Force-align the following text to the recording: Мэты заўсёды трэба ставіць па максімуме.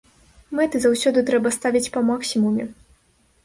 Мэты 0.59 0.81
заўсёды 0.85 1.25
трэба 1.29 1.53
ставіць 1.59 1.93
па 1.97 2.05
максімуме. 2.11 2.69